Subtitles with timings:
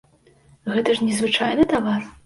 [0.73, 2.13] Гэта ж не звычайны тавар.